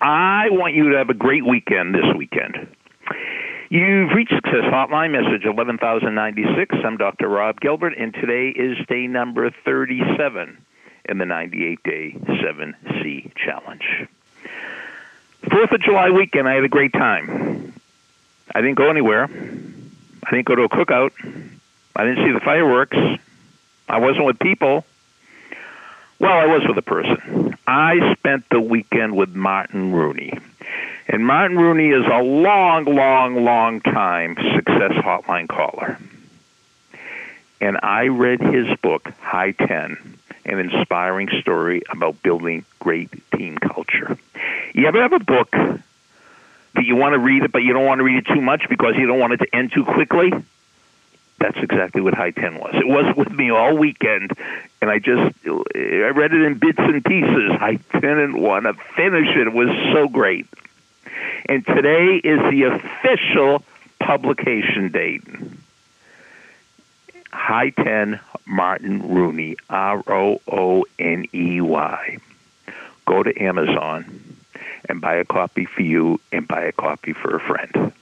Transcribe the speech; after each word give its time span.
I 0.00 0.48
want 0.50 0.74
you 0.74 0.90
to 0.90 0.96
have 0.96 1.10
a 1.10 1.14
great 1.14 1.44
weekend 1.44 1.94
this 1.94 2.14
weekend. 2.16 2.74
You've 3.68 4.10
reached 4.12 4.32
Success 4.32 4.64
Hotline, 4.64 5.12
message 5.12 5.44
11096. 5.44 6.74
I'm 6.82 6.96
Dr. 6.96 7.28
Rob 7.28 7.60
Gilbert, 7.60 7.92
and 7.98 8.14
today 8.14 8.48
is 8.48 8.78
day 8.86 9.06
number 9.06 9.50
37 9.50 10.56
in 11.04 11.18
the 11.18 11.26
98 11.26 11.82
day 11.82 12.16
7C 12.18 13.32
challenge. 13.36 14.08
Fourth 15.50 15.70
of 15.70 15.82
July 15.82 16.08
weekend, 16.10 16.48
I 16.48 16.54
had 16.54 16.64
a 16.64 16.68
great 16.68 16.94
time. 16.94 17.74
I 18.54 18.62
didn't 18.62 18.76
go 18.76 18.88
anywhere. 18.88 19.24
I 19.24 20.30
didn't 20.30 20.46
go 20.46 20.54
to 20.54 20.62
a 20.62 20.68
cookout. 20.70 21.12
I 21.94 22.04
didn't 22.04 22.24
see 22.24 22.32
the 22.32 22.40
fireworks. 22.40 22.96
I 23.86 23.98
wasn't 23.98 24.24
with 24.24 24.38
people. 24.38 24.86
Well, 26.18 26.32
I 26.32 26.46
was 26.46 26.62
with 26.66 26.78
a 26.78 26.82
person. 26.82 27.49
I 27.70 28.14
spent 28.14 28.48
the 28.50 28.60
weekend 28.60 29.16
with 29.16 29.28
Martin 29.28 29.92
Rooney. 29.92 30.36
And 31.06 31.24
Martin 31.24 31.56
Rooney 31.56 31.90
is 31.90 32.04
a 32.04 32.20
long, 32.20 32.84
long, 32.84 33.44
long 33.44 33.80
time 33.80 34.34
success 34.56 34.90
hotline 34.90 35.48
caller. 35.48 35.96
And 37.60 37.78
I 37.80 38.08
read 38.08 38.40
his 38.40 38.76
book, 38.78 39.08
High 39.20 39.52
10, 39.52 40.18
an 40.46 40.58
inspiring 40.58 41.28
story 41.40 41.82
about 41.88 42.20
building 42.24 42.64
great 42.80 43.08
team 43.36 43.56
culture. 43.56 44.18
You 44.74 44.88
ever 44.88 45.00
have 45.00 45.12
a 45.12 45.20
book 45.20 45.52
that 45.52 46.84
you 46.84 46.96
want 46.96 47.12
to 47.12 47.20
read 47.20 47.44
it, 47.44 47.52
but 47.52 47.62
you 47.62 47.72
don't 47.72 47.86
want 47.86 48.00
to 48.00 48.04
read 48.04 48.26
it 48.26 48.34
too 48.34 48.40
much 48.40 48.68
because 48.68 48.96
you 48.96 49.06
don't 49.06 49.20
want 49.20 49.34
it 49.34 49.36
to 49.36 49.54
end 49.54 49.70
too 49.70 49.84
quickly? 49.84 50.32
That's 51.40 51.56
exactly 51.56 52.02
what 52.02 52.14
High 52.14 52.32
10 52.32 52.58
was. 52.58 52.74
It 52.74 52.86
was 52.86 53.16
with 53.16 53.32
me 53.32 53.50
all 53.50 53.74
weekend, 53.74 54.32
and 54.82 54.90
I 54.90 54.98
just, 54.98 55.34
I 55.46 56.12
read 56.14 56.34
it 56.34 56.42
in 56.42 56.58
bits 56.58 56.78
and 56.78 57.02
pieces. 57.02 57.52
I 57.58 57.78
didn't 57.94 58.38
want 58.38 58.64
to 58.64 58.74
finish 58.94 59.34
it. 59.34 59.46
It 59.46 59.52
was 59.54 59.70
so 59.92 60.06
great. 60.06 60.46
And 61.46 61.66
today 61.66 62.16
is 62.16 62.38
the 62.50 62.64
official 62.64 63.64
publication 63.98 64.90
date. 64.90 65.24
High 67.32 67.70
10 67.70 68.20
Martin 68.46 69.08
Rooney, 69.08 69.56
R 69.70 70.02
O 70.06 70.40
O 70.46 70.84
N 70.98 71.26
E 71.32 71.60
Y. 71.62 72.18
Go 73.06 73.22
to 73.22 73.42
Amazon 73.42 74.36
and 74.88 75.00
buy 75.00 75.14
a 75.14 75.24
copy 75.24 75.64
for 75.64 75.82
you 75.82 76.20
and 76.32 76.46
buy 76.46 76.64
a 76.64 76.72
copy 76.72 77.14
for 77.14 77.34
a 77.34 77.40
friend. 77.40 77.92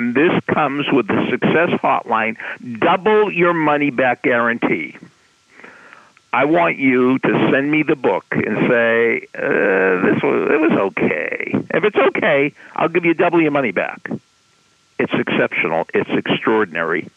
And 0.00 0.14
this 0.14 0.32
comes 0.46 0.90
with 0.90 1.08
the 1.08 1.26
Success 1.28 1.68
Hotline 1.82 2.38
double 2.78 3.30
your 3.30 3.52
money 3.52 3.90
back 3.90 4.22
guarantee. 4.22 4.96
I 6.32 6.46
want 6.46 6.78
you 6.78 7.18
to 7.18 7.50
send 7.52 7.70
me 7.70 7.82
the 7.82 7.96
book 7.96 8.24
and 8.30 8.66
say 8.66 9.26
uh, 9.34 10.00
this 10.00 10.22
was 10.22 10.50
it 10.52 10.58
was 10.58 10.72
okay. 10.72 11.52
If 11.74 11.84
it's 11.84 11.96
okay, 11.96 12.54
I'll 12.74 12.88
give 12.88 13.04
you 13.04 13.12
double 13.12 13.42
your 13.42 13.50
money 13.50 13.72
back. 13.72 14.08
It's 14.98 15.12
exceptional. 15.12 15.86
It's 15.92 16.08
extraordinary. 16.08 17.10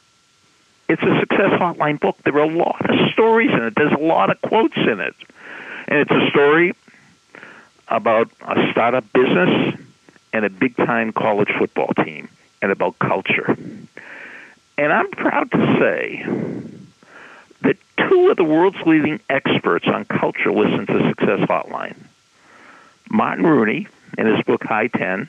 It's 0.90 1.04
a 1.04 1.20
success 1.22 1.52
hotline 1.54 2.02
book. 2.02 2.18
There 2.26 2.36
are 2.36 2.42
a 2.42 2.54
lot 2.54 2.90
of 2.90 3.12
stories 3.14 3.52
in 3.52 3.64
it. 3.64 3.76
There's 3.78 3.94
a 3.94 4.04
lot 4.04 4.30
of 4.30 4.42
quotes 4.42 4.76
in 4.76 5.00
it, 5.00 5.16
and 5.88 6.00
it's 6.00 6.12
a 6.12 6.30
story 6.32 6.74
about 7.88 8.30
a 8.42 8.70
startup 8.72 9.06
business 9.14 9.80
and 10.34 10.44
a 10.44 10.50
big 10.50 10.76
time 10.76 11.14
college 11.14 11.50
football 11.58 11.94
team, 12.04 12.28
and 12.64 12.72
about 12.72 12.98
culture. 12.98 13.58
And 14.78 14.92
I'm 14.92 15.12
proud 15.12 15.52
to 15.52 15.78
say 15.80 16.26
that 17.62 17.78
two 17.98 18.30
of 18.30 18.38
the 18.38 18.44
world's 18.46 18.82
leading 18.86 19.20
experts 19.30 19.86
on 19.88 20.06
culture 20.06 20.52
listen 20.52 20.88
to 20.88 21.10
Success 21.10 21.42
Hotline. 21.42 21.98
Martin 23.10 23.46
Rooney 23.46 23.88
in 24.18 24.26
his 24.26 24.44
book 24.46 24.64
High 24.64 24.88
10, 24.88 25.28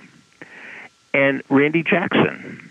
and 1.12 1.42
Randy 1.48 1.82
Jackson 1.82 2.70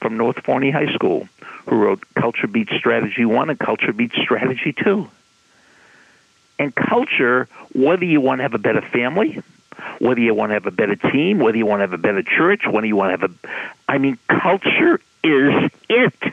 from 0.00 0.16
North 0.16 0.42
Forney 0.44 0.70
High 0.70 0.92
School, 0.92 1.28
who 1.66 1.76
wrote 1.76 2.02
Culture 2.14 2.48
Beats 2.48 2.74
Strategy 2.76 3.24
1 3.24 3.50
and 3.50 3.58
Culture 3.58 3.92
Beats 3.92 4.16
Strategy 4.16 4.72
2. 4.72 5.08
And 6.58 6.74
culture, 6.74 7.48
whether 7.72 8.04
you 8.04 8.20
want 8.20 8.40
to 8.40 8.42
have 8.42 8.54
a 8.54 8.58
better 8.58 8.82
family, 8.82 9.42
whether 10.10 10.20
you 10.22 10.34
want 10.34 10.50
to 10.50 10.54
have 10.54 10.66
a 10.66 10.72
better 10.72 10.96
team, 10.96 11.38
whether 11.38 11.56
you 11.56 11.64
want 11.64 11.78
to 11.78 11.82
have 11.82 11.92
a 11.92 11.98
better 11.98 12.24
church, 12.24 12.62
whether 12.66 12.84
you 12.84 12.96
want 12.96 13.14
to 13.14 13.20
have 13.20 13.30
a. 13.30 13.48
I 13.88 13.98
mean, 13.98 14.18
culture 14.26 15.00
is 15.22 15.70
it 15.88 16.32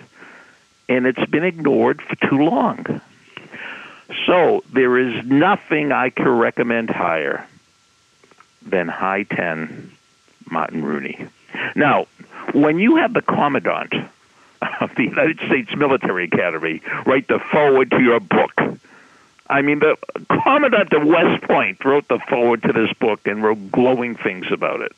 and 0.89 1.05
it's 1.05 1.23
been 1.29 1.43
ignored 1.43 2.01
for 2.01 2.15
too 2.27 2.37
long. 2.37 3.01
So 4.25 4.63
there 4.73 4.97
is 4.97 5.27
nothing 5.27 5.91
I 5.91 6.09
can 6.09 6.27
recommend 6.27 6.89
higher 6.89 7.45
than 8.63 8.87
High 8.87 9.23
10 9.23 9.91
Martin 10.49 10.83
Rooney. 10.83 11.27
Now, 11.75 12.07
when 12.53 12.79
you 12.79 12.95
have 12.95 13.13
the 13.13 13.21
Commandant 13.21 13.93
of 14.81 14.95
the 14.95 15.03
United 15.03 15.37
States 15.45 15.75
Military 15.75 16.23
Academy 16.23 16.81
write 17.05 17.27
the 17.27 17.37
forward 17.37 17.91
to 17.91 18.01
your 18.01 18.21
book, 18.21 18.59
I 19.49 19.61
mean, 19.61 19.79
the 19.79 19.97
Commandant 20.43 20.91
of 20.93 21.05
West 21.05 21.43
Point 21.43 21.83
wrote 21.85 22.07
the 22.07 22.19
forward 22.29 22.63
to 22.63 22.73
this 22.73 22.91
book 22.93 23.21
and 23.25 23.41
wrote 23.43 23.71
glowing 23.71 24.15
things 24.15 24.47
about 24.51 24.81
it. 24.81 24.91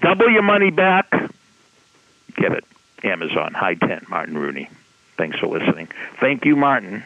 Double 0.00 0.30
your 0.30 0.42
money 0.42 0.70
back. 0.70 1.10
Get 2.36 2.52
it. 2.52 2.64
Amazon, 3.04 3.52
High 3.52 3.74
10, 3.74 4.06
Martin 4.08 4.38
Rooney. 4.38 4.70
Thanks 5.16 5.38
for 5.38 5.46
listening. 5.46 5.88
Thank 6.18 6.44
you, 6.44 6.56
Martin. 6.56 7.02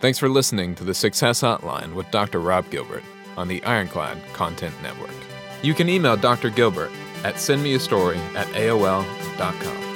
Thanks 0.00 0.18
for 0.18 0.28
listening 0.28 0.74
to 0.76 0.84
the 0.84 0.94
Success 0.94 1.42
Hotline 1.42 1.94
with 1.94 2.10
Dr. 2.10 2.40
Rob 2.40 2.68
Gilbert 2.70 3.04
on 3.36 3.48
the 3.48 3.62
Ironclad 3.64 4.18
Content 4.32 4.74
Network. 4.82 5.14
You 5.62 5.74
can 5.74 5.88
email 5.88 6.16
Dr. 6.16 6.50
Gilbert 6.50 6.90
at 7.24 7.36
sendmeastory 7.36 8.18
at 8.34 8.48
AOL.com. 8.48 9.91